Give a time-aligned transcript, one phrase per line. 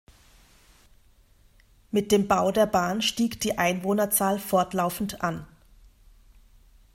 [1.91, 5.45] Mit dem Bau der Bahn stieg die Einwohnerzahl fortlaufend an.